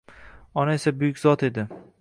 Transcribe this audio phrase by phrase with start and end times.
[0.63, 1.71] Ona esa buyuk zot edi...